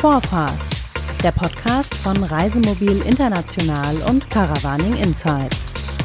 [0.00, 0.52] Vorfahrt,
[1.24, 5.98] der Podcast von Reisemobil International und Caravaning Insights.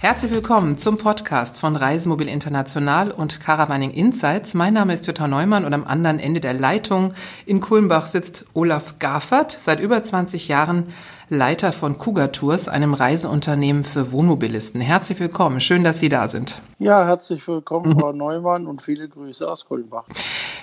[0.00, 4.54] Herzlich willkommen zum Podcast von Reisemobil International und Caravaning Insights.
[4.54, 7.12] Mein Name ist Jutta Neumann und am anderen Ende der Leitung
[7.44, 10.84] in Kulmbach sitzt Olaf Gaffert, seit über 20 Jahren
[11.28, 14.80] Leiter von Cougar Tours, einem Reiseunternehmen für Wohnmobilisten.
[14.80, 16.62] Herzlich willkommen, schön, dass Sie da sind.
[16.78, 20.04] Ja, herzlich willkommen, Frau Neumann, und viele Grüße aus Kulmbach.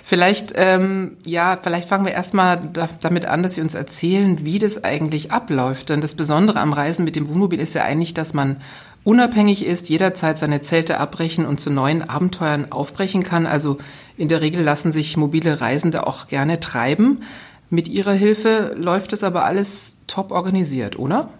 [0.02, 4.58] Vielleicht, ähm, ja, vielleicht fangen wir erstmal da, damit an, dass Sie uns erzählen, wie
[4.58, 5.90] das eigentlich abläuft.
[5.90, 8.56] Denn das Besondere am Reisen mit dem Wohnmobil ist ja eigentlich, dass man
[9.04, 13.46] unabhängig ist, jederzeit seine Zelte abbrechen und zu neuen Abenteuern aufbrechen kann.
[13.46, 13.78] Also
[14.16, 17.22] in der Regel lassen sich mobile Reisende auch gerne treiben.
[17.70, 21.30] Mit Ihrer Hilfe läuft es aber alles top organisiert, oder?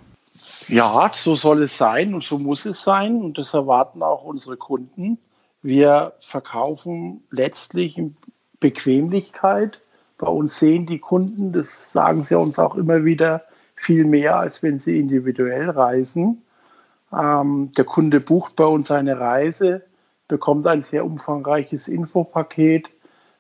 [0.68, 4.56] Ja, so soll es sein und so muss es sein und das erwarten auch unsere
[4.56, 5.18] Kunden.
[5.62, 8.00] Wir verkaufen letztlich
[8.62, 9.80] Bequemlichkeit.
[10.16, 13.42] Bei uns sehen die Kunden, das sagen sie uns auch immer wieder,
[13.74, 16.42] viel mehr, als wenn sie individuell reisen.
[17.12, 19.82] Ähm, der Kunde bucht bei uns eine Reise,
[20.28, 22.88] bekommt ein sehr umfangreiches Infopaket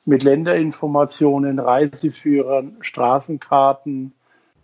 [0.04, 4.12] mit Länderinformationen, Reiseführern, Straßenkarten,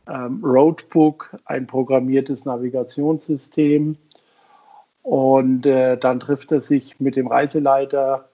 [0.08, 3.96] ähm, Roadbook, ein programmiertes Navigationssystem.
[5.02, 8.28] Und äh, dann trifft er sich mit dem Reiseleiter,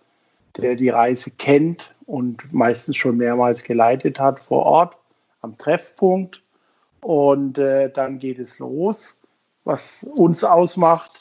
[0.56, 4.96] der die Reise kennt und meistens schon mehrmals geleitet hat vor Ort
[5.40, 6.42] am Treffpunkt.
[7.00, 9.20] Und äh, dann geht es los
[9.64, 11.12] was uns ausmacht.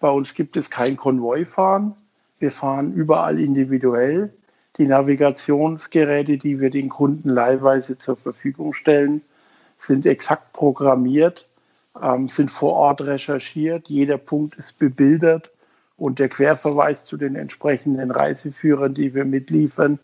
[0.00, 1.94] Bei uns gibt es kein Konvoifahren.
[2.38, 4.32] Wir fahren überall individuell.
[4.76, 9.22] Die Navigationsgeräte, die wir den Kunden leihweise zur Verfügung stellen,
[9.80, 11.48] sind exakt programmiert,
[12.00, 13.88] ähm, sind vor Ort recherchiert.
[13.88, 15.50] Jeder Punkt ist bebildert
[15.96, 19.98] und der Querverweis zu den entsprechenden Reiseführern, die wir mitliefern,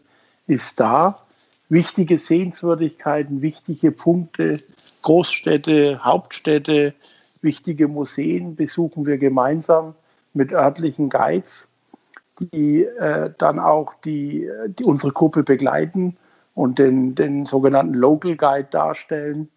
[0.46, 1.16] ist da.
[1.68, 4.54] Wichtige Sehenswürdigkeiten, wichtige Punkte,
[5.02, 6.94] Großstädte, Hauptstädte,
[7.44, 9.94] Wichtige Museen besuchen wir gemeinsam
[10.32, 11.68] mit örtlichen Guides,
[12.40, 16.16] die äh, dann auch die, die unsere Gruppe begleiten
[16.54, 19.50] und den, den sogenannten Local Guide darstellen.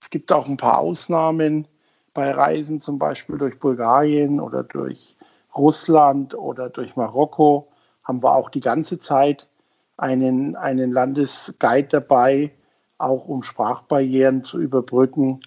[0.00, 1.66] Es gibt auch ein paar Ausnahmen
[2.14, 5.16] bei Reisen, zum Beispiel durch Bulgarien oder durch
[5.56, 7.66] Russland oder durch Marokko,
[8.04, 9.48] haben wir auch die ganze Zeit
[9.96, 12.52] einen, einen Landesguide dabei,
[12.98, 15.40] auch um Sprachbarrieren zu überbrücken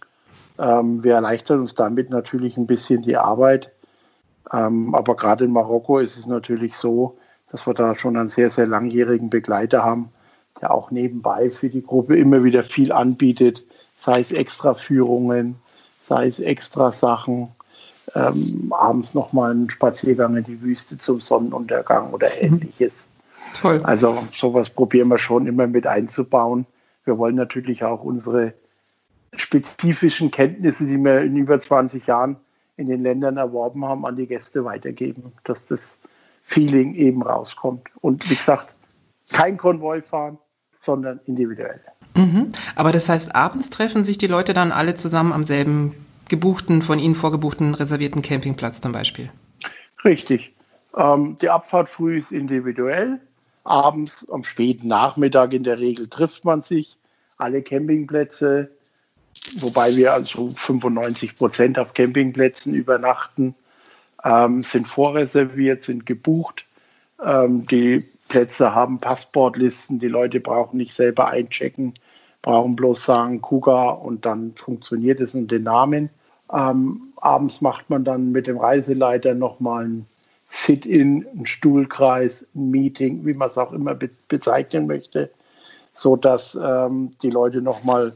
[0.60, 3.72] ähm, wir erleichtern uns damit natürlich ein bisschen die Arbeit.
[4.52, 7.18] Ähm, aber gerade in Marokko ist es natürlich so,
[7.52, 10.10] dass wir da schon einen sehr, sehr langjährigen Begleiter haben,
[10.62, 13.64] der auch nebenbei für die Gruppe immer wieder viel anbietet,
[13.96, 15.56] sei es extra Führungen,
[16.00, 17.50] sei es extra Sachen,
[18.16, 22.54] ähm, abends nochmal einen Spaziergang in die Wüste zum Sonnenuntergang oder mhm.
[22.54, 23.06] ähnliches.
[23.62, 23.82] Toll.
[23.84, 26.66] Also sowas probieren wir schon immer mit einzubauen.
[27.06, 28.54] Wir wollen natürlich auch unsere
[29.36, 32.38] spezifischen Kenntnisse, die wir in über 20 Jahren
[32.76, 35.98] in den Ländern erworben haben, an die Gäste weitergeben, dass das
[36.44, 37.88] Feeling eben rauskommt.
[38.02, 38.74] Und wie gesagt,
[39.32, 40.38] kein Konvoi fahren,
[40.82, 41.82] sondern individuell.
[42.16, 42.52] Mhm.
[42.76, 45.94] Aber das heißt, abends treffen sich die Leute dann alle zusammen am selben
[46.30, 49.30] gebuchten, von Ihnen vorgebuchten, reservierten Campingplatz zum Beispiel?
[50.04, 50.54] Richtig.
[50.96, 53.20] Ähm, die Abfahrt früh ist individuell.
[53.68, 56.98] Abends, am späten Nachmittag in der Regel trifft man sich.
[57.38, 58.72] Alle Campingplätze
[59.56, 63.56] wobei wir also 95 Prozent auf Campingplätzen übernachten,
[64.24, 66.66] ähm, sind vorreserviert, sind gebucht.
[67.24, 71.94] Ähm, die Plätze haben Passportlisten, die Leute brauchen nicht selber einchecken,
[72.42, 76.10] brauchen bloß sagen Kuga und dann funktioniert es und den Namen.
[76.52, 80.06] Ähm, abends macht man dann mit dem Reiseleiter nochmal ein
[80.48, 85.30] Sit-in, ein Stuhlkreis, ein Meeting, wie man es auch immer be bezeichnen möchte,
[85.94, 88.16] sodass ähm, die Leute nochmal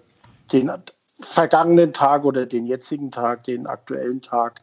[0.51, 0.71] den
[1.19, 4.61] vergangenen Tag oder den jetzigen Tag, den aktuellen Tag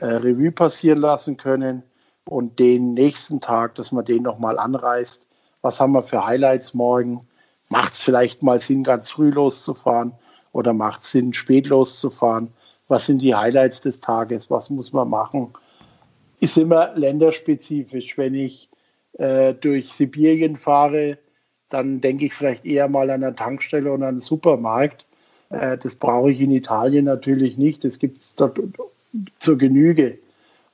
[0.00, 1.82] äh, Revue passieren lassen können
[2.24, 5.22] und den nächsten Tag, dass man den nochmal anreißt.
[5.62, 7.26] Was haben wir für Highlights morgen?
[7.70, 10.12] Macht es vielleicht mal Sinn, ganz früh loszufahren
[10.52, 12.52] oder macht es Sinn, spät loszufahren?
[12.88, 14.50] Was sind die Highlights des Tages?
[14.50, 15.54] Was muss man machen?
[16.44, 18.18] Ist immer länderspezifisch.
[18.18, 18.68] Wenn ich
[19.14, 21.18] äh, durch Sibirien fahre,
[21.68, 25.06] dann denke ich vielleicht eher mal an eine Tankstelle und an einen Supermarkt.
[25.50, 27.84] Äh, das brauche ich in Italien natürlich nicht.
[27.84, 28.60] Das gibt es dort
[29.38, 30.18] zur Genüge.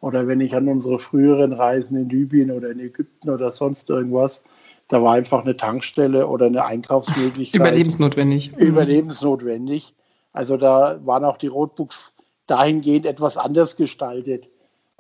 [0.00, 4.42] Oder wenn ich an unsere früheren Reisen in Libyen oder in Ägypten oder sonst irgendwas,
[4.88, 7.60] da war einfach eine Tankstelle oder eine Einkaufsmöglichkeit.
[7.60, 8.56] Überlebensnotwendig.
[8.56, 9.94] Überlebensnotwendig.
[10.32, 12.14] Also da waren auch die Roadbooks
[12.46, 14.48] dahingehend etwas anders gestaltet.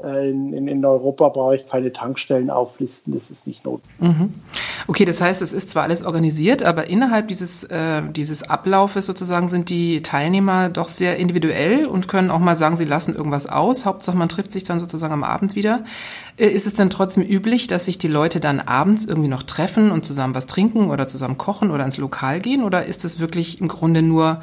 [0.04, 4.18] Äh, in, in, in Europa brauche ich keine Tankstellen auflisten, das ist nicht notwendig.
[4.18, 4.34] Mhm.
[4.86, 9.48] Okay, das heißt, es ist zwar alles organisiert, aber innerhalb dieses, äh, dieses Ablaufes sozusagen
[9.48, 13.86] sind die Teilnehmer doch sehr individuell und können auch mal sagen, sie lassen irgendwas aus.
[13.86, 15.84] Hauptsache, man trifft sich dann sozusagen am Abend wieder.
[16.36, 19.90] Äh, ist es denn trotzdem üblich, dass sich die Leute dann abends irgendwie noch treffen
[19.90, 22.64] und zusammen was trinken oder zusammen kochen oder ins Lokal gehen?
[22.64, 24.40] Oder ist es wirklich im Grunde nur,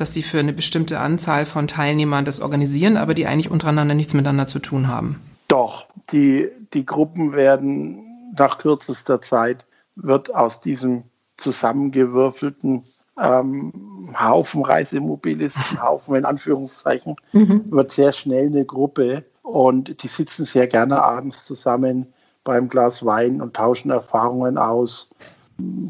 [0.00, 4.14] dass sie für eine bestimmte Anzahl von Teilnehmern das organisieren, aber die eigentlich untereinander nichts
[4.14, 5.20] miteinander zu tun haben?
[5.48, 8.04] Doch, die, die Gruppen werden
[8.36, 9.64] nach kürzester Zeit
[9.96, 11.04] wird aus diesem
[11.38, 12.82] zusammengewürfelten
[13.20, 17.64] ähm, Haufen Reisemobilisten, Haufen in Anführungszeichen, mhm.
[17.70, 22.12] wird sehr schnell eine Gruppe und die sitzen sehr gerne abends zusammen
[22.44, 25.10] beim Glas Wein und tauschen Erfahrungen aus,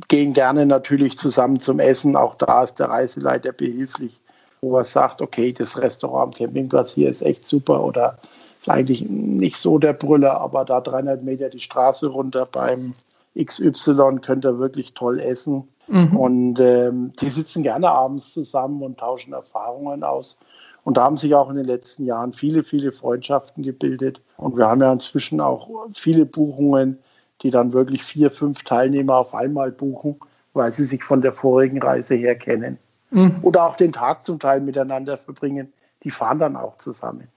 [0.08, 2.16] gehen gerne natürlich zusammen zum Essen.
[2.16, 4.20] Auch da ist der Reiseleiter behilflich,
[4.60, 9.08] wo er sagt, okay, das Restaurant am Campingplatz hier ist echt super oder ist eigentlich
[9.08, 12.94] nicht so der Brüller, aber da 300 Meter die Straße runter beim
[13.38, 15.68] XY könnt ihr wirklich toll essen.
[15.86, 16.16] Mhm.
[16.16, 20.36] Und ähm, die sitzen gerne abends zusammen und tauschen Erfahrungen aus.
[20.84, 24.20] Und da haben sich auch in den letzten Jahren viele, viele Freundschaften gebildet.
[24.36, 26.98] Und wir haben ja inzwischen auch viele Buchungen,
[27.42, 30.16] die dann wirklich vier, fünf Teilnehmer auf einmal buchen,
[30.52, 32.78] weil sie sich von der vorigen Reise her kennen.
[33.10, 33.36] Mhm.
[33.42, 35.72] Oder auch den Tag zum Teil miteinander verbringen.
[36.04, 37.28] Die fahren dann auch zusammen.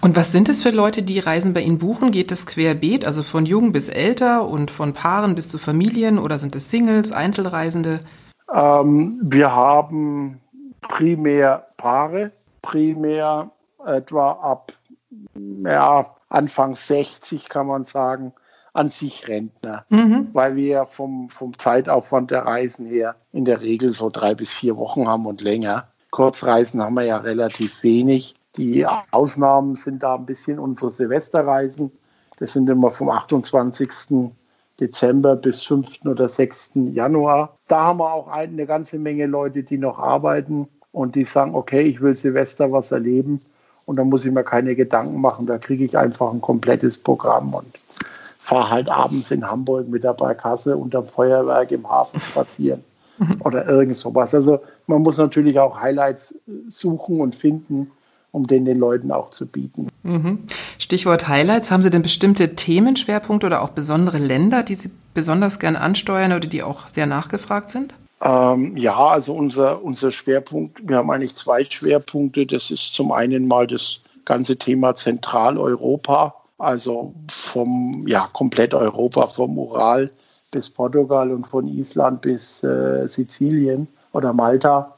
[0.00, 2.10] Und was sind es für Leute, die Reisen bei Ihnen buchen?
[2.10, 6.38] Geht es querbeet, also von jung bis älter und von Paaren bis zu Familien oder
[6.38, 8.00] sind es Singles, Einzelreisende?
[8.52, 10.40] Ähm, wir haben
[10.82, 13.50] primär Paare, primär
[13.86, 14.72] etwa ab
[15.64, 18.32] ja, Anfang 60 kann man sagen,
[18.74, 20.28] an sich Rentner, mhm.
[20.32, 24.76] weil wir vom, vom Zeitaufwand der Reisen her in der Regel so drei bis vier
[24.76, 25.86] Wochen haben und länger.
[26.10, 28.34] Kurzreisen haben wir ja relativ wenig.
[28.56, 31.92] Die Ausnahmen sind da ein bisschen unsere Silvesterreisen.
[32.38, 34.32] Das sind immer vom 28.
[34.80, 36.04] Dezember bis 5.
[36.04, 36.72] oder 6.
[36.92, 37.56] Januar.
[37.68, 41.82] Da haben wir auch eine ganze Menge Leute, die noch arbeiten und die sagen, okay,
[41.82, 43.40] ich will Silvester was erleben
[43.86, 45.46] und da muss ich mir keine Gedanken machen.
[45.46, 47.66] Da kriege ich einfach ein komplettes Programm und
[48.44, 52.84] fahre halt abends in Hamburg mit der Barkasse unterm Feuerwerk im Hafen spazieren
[53.18, 53.40] mhm.
[53.40, 54.34] oder irgend sowas.
[54.34, 56.34] Also man muss natürlich auch Highlights
[56.68, 57.90] suchen und finden
[58.32, 59.86] um den den Leuten auch zu bieten.
[60.02, 60.40] Mhm.
[60.78, 61.70] Stichwort Highlights.
[61.70, 66.48] Haben Sie denn bestimmte Themenschwerpunkte oder auch besondere Länder, die Sie besonders gern ansteuern oder
[66.48, 67.94] die auch sehr nachgefragt sind?
[68.20, 72.44] Ähm, ja, also unser, unser Schwerpunkt, wir haben eigentlich zwei Schwerpunkte.
[72.44, 79.58] Das ist zum einen mal das ganze Thema Zentraleuropa, also vom, ja, komplett Europa, vom
[79.58, 80.10] Ural
[80.52, 84.94] bis Portugal und von Island bis äh, Sizilien oder Malta.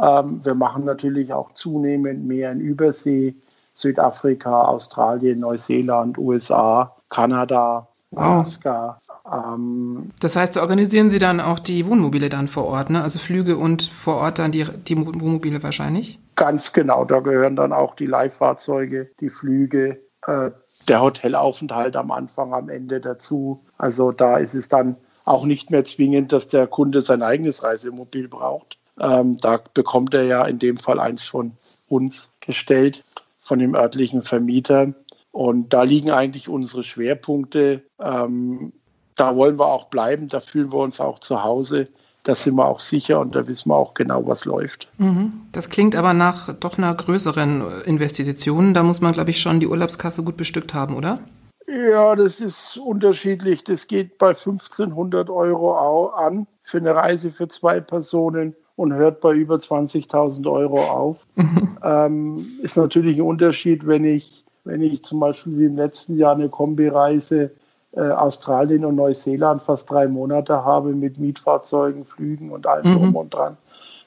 [0.00, 3.34] Ähm, wir machen natürlich auch zunehmend mehr in Übersee,
[3.74, 8.98] Südafrika, Australien, Neuseeland, USA, Kanada, Alaska.
[9.30, 13.02] Ähm, das heißt, organisieren Sie dann auch die Wohnmobile dann vor Ort, ne?
[13.02, 16.18] also Flüge und vor Ort dann die, die Wohnmobile wahrscheinlich?
[16.36, 20.50] Ganz genau, da gehören dann auch die Leihfahrzeuge, die Flüge, äh,
[20.88, 23.60] der Hotelaufenthalt am Anfang, am Ende dazu.
[23.78, 28.28] Also da ist es dann auch nicht mehr zwingend, dass der Kunde sein eigenes Reisemobil
[28.28, 31.52] braucht, ähm, da bekommt er ja in dem Fall eins von
[31.88, 33.02] uns gestellt,
[33.40, 34.92] von dem örtlichen Vermieter.
[35.32, 37.82] Und da liegen eigentlich unsere Schwerpunkte.
[37.98, 38.72] Ähm,
[39.16, 41.86] da wollen wir auch bleiben, da fühlen wir uns auch zu Hause.
[42.22, 44.88] Da sind wir auch sicher und da wissen wir auch genau, was läuft.
[44.98, 45.32] Mhm.
[45.52, 48.74] Das klingt aber nach doch einer größeren Investition.
[48.74, 51.20] Da muss man, glaube ich, schon die Urlaubskasse gut bestückt haben, oder?
[51.66, 53.64] Ja, das ist unterschiedlich.
[53.64, 59.34] Das geht bei 1500 Euro an für eine Reise für zwei Personen und hört bei
[59.34, 61.26] über 20.000 Euro auf.
[61.36, 61.78] Mhm.
[61.82, 66.34] Ähm, ist natürlich ein Unterschied, wenn ich, wenn ich zum Beispiel wie im letzten Jahr
[66.34, 67.52] eine Kombireise
[67.92, 72.96] äh, Australien und Neuseeland fast drei Monate habe mit Mietfahrzeugen, Flügen und allem mhm.
[72.96, 73.56] drum und dran.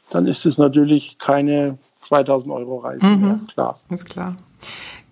[0.10, 3.28] Dann ist es natürlich keine 2000 Euro Reise mhm.
[3.28, 3.80] mehr, klar.
[3.90, 4.36] Ist klar.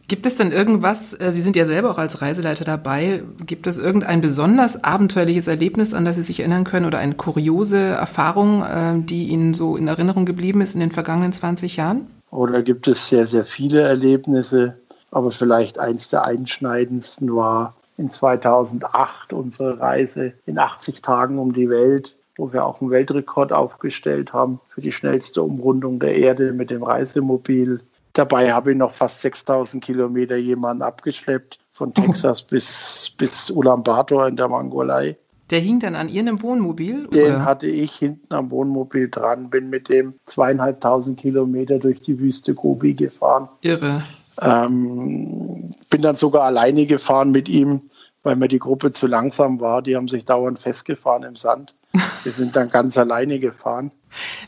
[0.07, 3.77] Gibt es denn irgendwas, äh, Sie sind ja selber auch als Reiseleiter dabei, gibt es
[3.77, 9.01] irgendein besonders abenteuerliches Erlebnis, an das Sie sich erinnern können oder eine kuriose Erfahrung, äh,
[9.01, 12.07] die Ihnen so in Erinnerung geblieben ist in den vergangenen 20 Jahren?
[12.29, 14.77] Oder gibt es sehr, sehr viele Erlebnisse,
[15.11, 21.69] aber vielleicht eins der einschneidendsten war in 2008 unsere Reise in 80 Tagen um die
[21.69, 26.69] Welt, wo wir auch einen Weltrekord aufgestellt haben für die schnellste Umrundung der Erde mit
[26.69, 27.79] dem Reisemobil
[28.13, 34.35] Dabei habe ich noch fast 6000 Kilometer jemanden abgeschleppt, von Texas bis, bis Ulaanbaatar in
[34.35, 35.17] der Mongolei.
[35.49, 37.07] Der hing dann an Ihrem Wohnmobil?
[37.07, 37.45] Den oder?
[37.45, 42.93] hatte ich hinten am Wohnmobil dran, bin mit dem zweieinhalbtausend Kilometer durch die Wüste Gobi
[42.93, 43.49] gefahren.
[43.61, 44.01] Irre.
[44.39, 47.81] Ähm, bin dann sogar alleine gefahren mit ihm,
[48.23, 49.81] weil mir die Gruppe zu langsam war.
[49.81, 51.73] Die haben sich dauernd festgefahren im Sand.
[52.23, 53.91] Wir sind dann ganz alleine gefahren.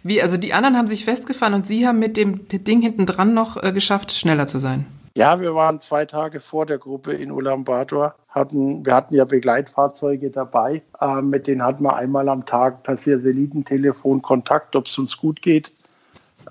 [0.04, 3.34] Wie, also die anderen haben sich festgefahren und Sie haben mit dem Ding hinten dran
[3.34, 4.86] noch äh, geschafft, schneller zu sein?
[5.16, 8.16] Ja, wir waren zwei Tage vor der Gruppe in Ulaanbaatar.
[8.30, 10.82] Hatten, wir hatten ja Begleitfahrzeuge dabei.
[11.00, 15.44] Äh, mit denen hatten wir einmal am Tag per Satellitentelefon Kontakt, ob es uns gut
[15.44, 15.72] geht.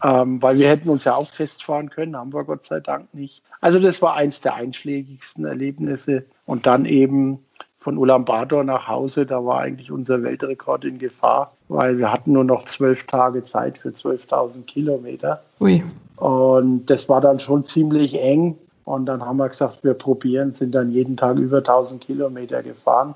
[0.02, 3.42] Ähm, weil wir hätten uns ja auch festfahren können, haben wir Gott sei Dank nicht.
[3.60, 6.24] Also das war eins der einschlägigsten Erlebnisse.
[6.44, 7.38] Und dann eben
[7.78, 12.44] von Ulaanbaatar nach Hause, da war eigentlich unser Weltrekord in Gefahr, weil wir hatten nur
[12.44, 15.42] noch zwölf Tage Zeit für 12.000 Kilometer.
[15.60, 15.82] Ui.
[16.16, 18.56] Und das war dann schon ziemlich eng.
[18.84, 23.14] Und dann haben wir gesagt, wir probieren, sind dann jeden Tag über 1000 Kilometer gefahren.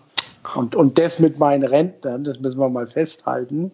[0.55, 3.73] Und, und das mit meinen Rentnern, das müssen wir mal festhalten,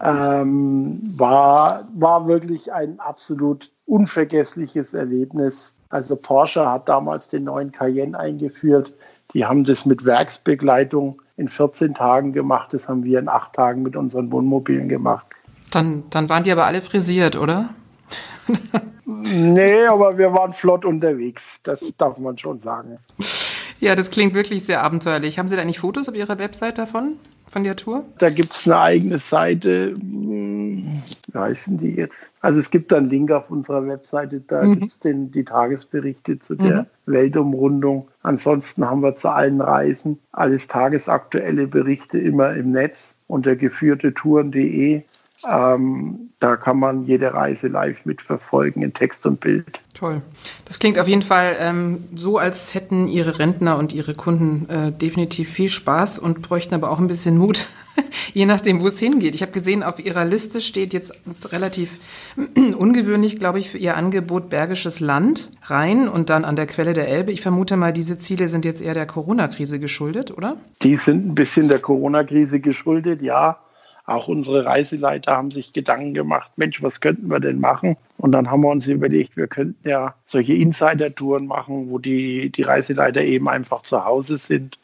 [0.00, 5.72] ähm, war, war wirklich ein absolut unvergessliches Erlebnis.
[5.90, 8.94] Also Porsche hat damals den neuen Cayenne eingeführt.
[9.32, 12.72] Die haben das mit Werksbegleitung in 14 Tagen gemacht.
[12.72, 15.26] Das haben wir in acht Tagen mit unseren Wohnmobilen gemacht.
[15.70, 17.70] Dann, dann waren die aber alle frisiert, oder?
[19.04, 21.58] nee, aber wir waren flott unterwegs.
[21.62, 22.98] Das darf man schon sagen.
[23.80, 25.38] Ja, das klingt wirklich sehr abenteuerlich.
[25.38, 27.16] Haben Sie da nicht Fotos auf Ihrer Website davon?
[27.48, 28.04] von der Tour?
[28.18, 29.94] Da gibt es eine eigene Seite.
[29.94, 31.00] Hm,
[31.32, 32.30] wie heißen die jetzt?
[32.40, 34.80] Also es gibt einen Link auf unserer Webseite, da mhm.
[34.80, 36.86] gibt es die Tagesberichte zu der mhm.
[37.06, 38.08] Weltumrundung.
[38.22, 45.02] Ansonsten haben wir zu allen Reisen alles tagesaktuelle Berichte immer im Netz unter geführtetouren.de.
[45.46, 49.66] Ähm, da kann man jede Reise live mitverfolgen in Text und Bild.
[49.94, 50.22] Toll.
[50.64, 54.92] Das klingt auf jeden Fall ähm, so, als hätten Ihre Rentner und Ihre Kunden äh,
[54.92, 57.68] definitiv viel Spaß und bräuchten aber auch ein bisschen Mut,
[58.32, 59.34] je nachdem, wo es hingeht.
[59.34, 61.18] Ich habe gesehen, auf Ihrer Liste steht jetzt
[61.52, 61.98] relativ
[62.76, 67.08] ungewöhnlich, glaube ich, für Ihr Angebot Bergisches Land, Rhein und dann an der Quelle der
[67.08, 67.32] Elbe.
[67.32, 70.56] Ich vermute mal, diese Ziele sind jetzt eher der Corona-Krise geschuldet, oder?
[70.82, 73.58] Die sind ein bisschen der Corona-Krise geschuldet, ja.
[74.08, 77.98] Auch unsere Reiseleiter haben sich Gedanken gemacht, Mensch, was könnten wir denn machen?
[78.16, 82.62] Und dann haben wir uns überlegt, wir könnten ja solche Insider-Touren machen, wo die, die
[82.62, 84.78] Reiseleiter eben einfach zu Hause sind.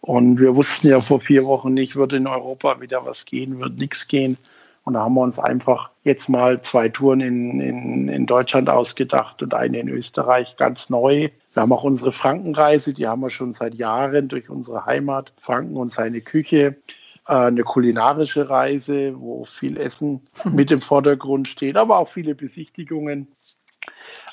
[0.00, 3.76] Und wir wussten ja vor vier Wochen nicht, wird in Europa wieder was gehen, wird
[3.76, 4.38] nichts gehen.
[4.84, 9.42] Und da haben wir uns einfach jetzt mal zwei Touren in, in, in Deutschland ausgedacht
[9.42, 11.28] und eine in Österreich ganz neu.
[11.52, 15.76] Wir haben auch unsere Frankenreise, die haben wir schon seit Jahren durch unsere Heimat, Franken
[15.76, 16.78] und seine Küche.
[17.26, 23.28] Äh, eine kulinarische Reise, wo viel Essen mit im Vordergrund steht, aber auch viele Besichtigungen.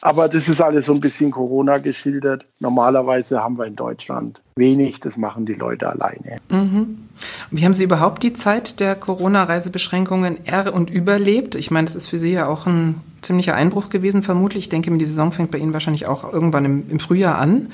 [0.01, 2.45] Aber das ist alles so ein bisschen Corona geschildert.
[2.60, 6.38] Normalerweise haben wir in Deutschland wenig, das machen die Leute alleine.
[6.50, 7.10] Mhm.
[7.51, 11.55] Wie haben Sie überhaupt die Zeit der Corona-Reisebeschränkungen er- und überlebt?
[11.55, 14.65] Ich meine, das ist für Sie ja auch ein ziemlicher Einbruch gewesen, vermutlich.
[14.65, 17.71] Ich denke, die Saison fängt bei Ihnen wahrscheinlich auch irgendwann im, im Frühjahr an.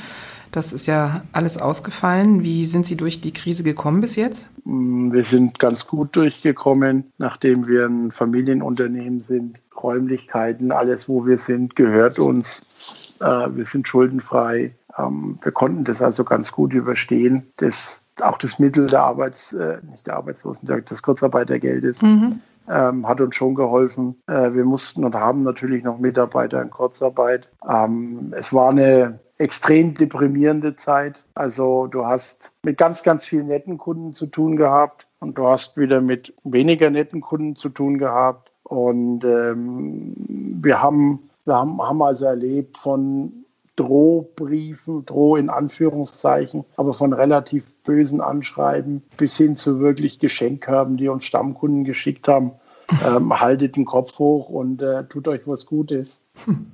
[0.51, 2.43] Das ist ja alles ausgefallen.
[2.43, 4.49] Wie sind Sie durch die Krise gekommen bis jetzt?
[4.65, 9.57] Mm, wir sind ganz gut durchgekommen, nachdem wir ein Familienunternehmen sind.
[9.81, 13.17] Räumlichkeiten, alles, wo wir sind, gehört uns.
[13.19, 14.75] Äh, wir sind schuldenfrei.
[14.97, 17.47] Ähm, wir konnten das also ganz gut überstehen.
[17.57, 22.41] Das, auch das Mittel der Arbeits, äh, nicht der Arbeitslosen, des Kurzarbeitergeldes mhm.
[22.69, 24.21] Ähm, hat uns schon geholfen.
[24.27, 27.49] Äh, wir mussten und haben natürlich noch Mitarbeiter in Kurzarbeit.
[27.67, 31.23] Ähm, es war eine extrem deprimierende Zeit.
[31.35, 35.77] Also du hast mit ganz, ganz vielen netten Kunden zu tun gehabt und du hast
[35.77, 38.51] wieder mit weniger netten Kunden zu tun gehabt.
[38.63, 40.13] Und ähm,
[40.61, 43.45] wir, haben, wir haben, haben also erlebt von
[43.77, 51.07] Drohbriefen, Droh in Anführungszeichen, aber von relativ bösen Anschreiben bis hin zu wirklich Geschenkkörben, die
[51.07, 52.51] uns Stammkunden geschickt haben.
[53.05, 56.21] Ähm, haltet den Kopf hoch und äh, tut euch was Gutes.
[56.45, 56.67] Hm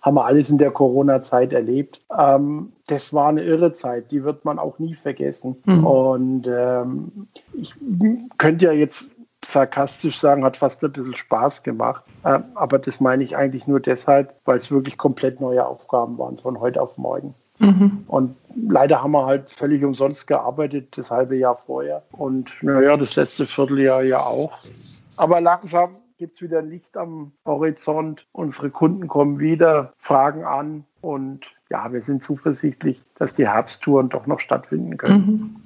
[0.00, 2.02] haben wir alles in der Corona-Zeit erlebt.
[2.16, 5.56] Ähm, das war eine irre Zeit, die wird man auch nie vergessen.
[5.64, 5.86] Mhm.
[5.86, 7.74] Und ähm, ich
[8.38, 9.08] könnte ja jetzt
[9.44, 12.04] sarkastisch sagen, hat fast ein bisschen Spaß gemacht.
[12.24, 16.38] Äh, aber das meine ich eigentlich nur deshalb, weil es wirklich komplett neue Aufgaben waren
[16.38, 17.34] von heute auf morgen.
[17.58, 18.04] Mhm.
[18.08, 22.02] Und leider haben wir halt völlig umsonst gearbeitet, das halbe Jahr vorher.
[22.12, 24.58] Und naja, das letzte Vierteljahr ja auch.
[25.16, 28.26] Aber langsam gibt es wieder Licht am Horizont.
[28.32, 34.26] Unsere Kunden kommen wieder, fragen an und ja, wir sind zuversichtlich, dass die Herbsttouren doch
[34.26, 35.26] noch stattfinden können.
[35.26, 35.61] Mhm.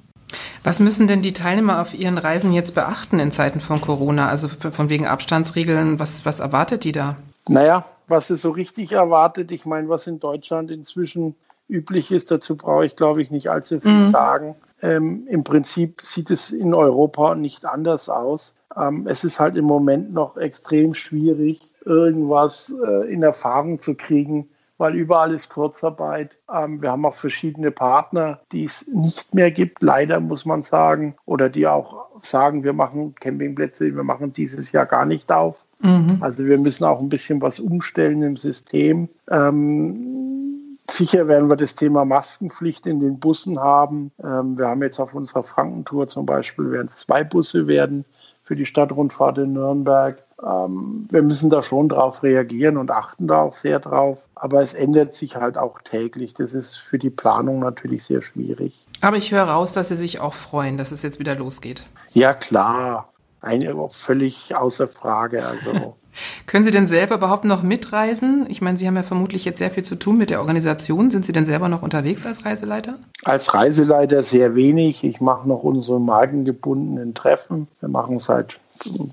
[0.67, 4.27] Was müssen denn die Teilnehmer auf ihren Reisen jetzt beachten in Zeiten von Corona?
[4.27, 7.15] Also von wegen Abstandsregeln, was, was erwartet die da?
[7.47, 11.35] Naja, was es so richtig erwartet, ich meine, was in Deutschland inzwischen
[11.69, 14.07] üblich ist, dazu brauche ich, glaube ich, nicht allzu viel mhm.
[14.07, 14.55] sagen.
[14.81, 18.53] Ähm, Im Prinzip sieht es in Europa nicht anders aus.
[18.75, 24.49] Ähm, es ist halt im Moment noch extrem schwierig, irgendwas äh, in Erfahrung zu kriegen,
[24.77, 26.31] weil überall ist Kurzarbeit.
[26.53, 31.15] Ähm, wir haben auch verschiedene Partner, die es nicht mehr gibt, leider muss man sagen,
[31.25, 35.63] oder die auch sagen, wir machen Campingplätze, wir machen dieses Jahr gar nicht auf.
[35.79, 36.17] Mhm.
[36.21, 39.09] Also wir müssen auch ein bisschen was umstellen im System.
[39.29, 44.11] Ähm, sicher werden wir das Thema Maskenpflicht in den Bussen haben.
[44.23, 48.05] Ähm, wir haben jetzt auf unserer Frankentour zum Beispiel, werden es zwei Busse werden
[48.47, 50.23] für die Stadtrundfahrt in Nürnberg.
[50.41, 54.19] Ähm, wir müssen da schon drauf reagieren und achten da auch sehr drauf.
[54.35, 56.33] Aber es ändert sich halt auch täglich.
[56.33, 58.85] Das ist für die Planung natürlich sehr schwierig.
[59.01, 61.83] Aber ich höre raus, dass Sie sich auch freuen, dass es jetzt wieder losgeht.
[62.11, 63.09] Ja, klar.
[63.41, 65.45] Eine, völlig außer Frage.
[65.45, 65.95] Also.
[66.47, 68.45] Können Sie denn selber überhaupt noch mitreisen?
[68.49, 71.11] Ich meine, Sie haben ja vermutlich jetzt sehr viel zu tun mit der Organisation.
[71.11, 72.95] Sind Sie denn selber noch unterwegs als Reiseleiter?
[73.23, 75.03] Als Reiseleiter sehr wenig.
[75.03, 77.67] Ich mache noch unsere markengebundenen Treffen.
[77.79, 78.59] Wir machen seit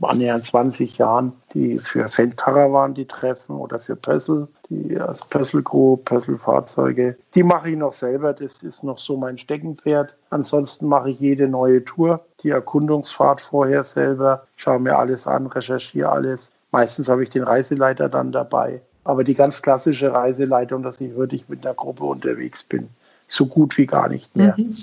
[0.02, 6.04] annähernd 20 Jahren die für Feldkarawan die Treffen oder für Pössl, die als Pössl Group,
[6.04, 7.16] Pössl Fahrzeuge.
[7.34, 10.14] Die mache ich noch selber, das ist noch so mein Steckenpferd.
[10.30, 16.10] Ansonsten mache ich jede neue Tour, die Erkundungsfahrt vorher selber, schaue mir alles an, recherchiere
[16.10, 16.50] alles.
[16.70, 18.82] Meistens habe ich den Reiseleiter dann dabei.
[19.02, 22.88] Aber die ganz klassische Reiseleitung, dass ich wirklich mit einer Gruppe unterwegs bin,
[23.28, 24.54] so gut wie gar nicht mehr.
[24.56, 24.74] Mhm.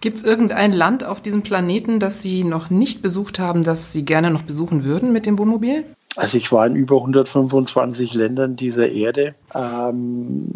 [0.00, 4.04] Gibt es irgendein Land auf diesem Planeten, das Sie noch nicht besucht haben, das Sie
[4.04, 5.84] gerne noch besuchen würden mit dem Wohnmobil?
[6.16, 9.34] Also ich war in über 125 Ländern dieser Erde.
[9.54, 10.48] Ähm,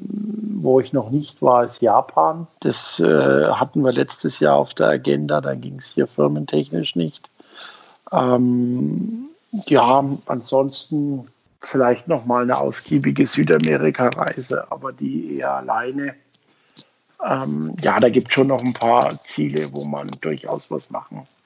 [0.54, 2.46] wo ich noch nicht war, ist Japan.
[2.60, 5.40] Das äh, hatten wir letztes Jahr auf der Agenda.
[5.40, 7.30] Dann ging es hier firmentechnisch nicht.
[8.12, 9.28] Ähm,
[9.66, 11.28] ja, ansonsten
[11.60, 16.14] vielleicht noch mal eine ausgiebige Südamerika-Reise, aber die eher alleine
[17.24, 21.18] ähm, ja, da gibt es schon noch ein paar Ziele, wo man durchaus was machen
[21.18, 21.41] könnte.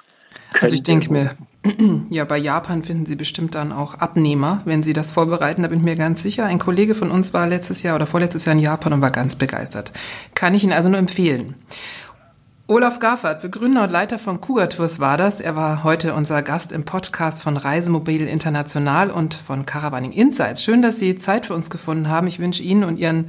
[0.61, 1.37] Also ich denke mir,
[2.11, 5.81] ja, bei Japan finden Sie bestimmt dann auch Abnehmer, wenn Sie das vorbereiten, da bin
[5.81, 6.47] ich mir ganz sicher.
[6.47, 9.37] Ein Kollege von uns war letztes Jahr oder vorletztes Jahr in Japan und war ganz
[9.37, 9.93] begeistert.
[10.35, 11.55] Kann ich Ihnen also nur empfehlen.
[12.69, 15.41] Olaf Gaffert, Begründer und Leiter von Cougar Tours war das.
[15.41, 20.65] Er war heute unser Gast im Podcast von Reisemobil International und von Caravaning Insights.
[20.65, 22.27] Schön, dass Sie Zeit für uns gefunden haben.
[22.27, 23.29] Ich wünsche Ihnen und Ihren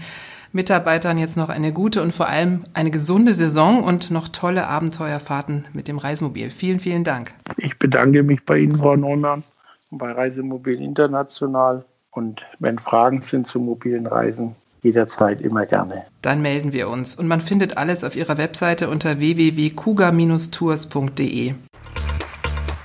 [0.52, 5.66] Mitarbeitern jetzt noch eine gute und vor allem eine gesunde Saison und noch tolle Abenteuerfahrten
[5.74, 6.50] mit dem Reisemobil.
[6.50, 7.34] Vielen, vielen Dank.
[7.58, 9.44] Ich bedanke mich bei Ihnen, Frau Neumann,
[9.92, 11.86] und bei Reisemobil International.
[12.12, 16.06] Und wenn Fragen sind zu mobilen Reisen, jederzeit immer gerne.
[16.22, 17.16] Dann melden wir uns.
[17.16, 21.54] Und man findet alles auf ihrer Webseite unter www.kuga-tours.de.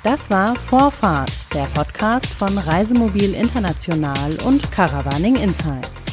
[0.05, 6.12] Das war Vorfahrt, der Podcast von Reisemobil International und Caravaning Insights.